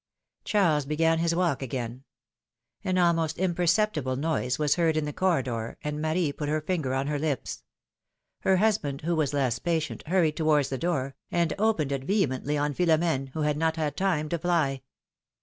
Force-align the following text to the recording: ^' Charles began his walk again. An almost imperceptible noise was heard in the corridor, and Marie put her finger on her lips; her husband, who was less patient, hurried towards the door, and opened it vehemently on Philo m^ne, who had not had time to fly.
^' 0.41 0.43
Charles 0.43 0.87
began 0.87 1.19
his 1.19 1.35
walk 1.35 1.61
again. 1.61 2.05
An 2.83 2.97
almost 2.97 3.37
imperceptible 3.37 4.15
noise 4.15 4.57
was 4.57 4.73
heard 4.73 4.97
in 4.97 5.05
the 5.05 5.13
corridor, 5.13 5.77
and 5.83 6.01
Marie 6.01 6.33
put 6.33 6.49
her 6.49 6.59
finger 6.59 6.95
on 6.95 7.05
her 7.05 7.19
lips; 7.19 7.61
her 8.39 8.57
husband, 8.57 9.01
who 9.01 9.15
was 9.15 9.31
less 9.31 9.59
patient, 9.59 10.01
hurried 10.07 10.35
towards 10.37 10.69
the 10.69 10.79
door, 10.79 11.15
and 11.29 11.53
opened 11.59 11.91
it 11.91 12.03
vehemently 12.05 12.57
on 12.57 12.73
Philo 12.73 12.97
m^ne, 12.97 13.29
who 13.33 13.41
had 13.41 13.57
not 13.57 13.75
had 13.75 13.95
time 13.95 14.27
to 14.29 14.39
fly. 14.39 14.81